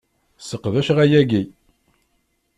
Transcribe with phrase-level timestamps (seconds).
[0.47, 1.43] Seqdaceɣ ayagi.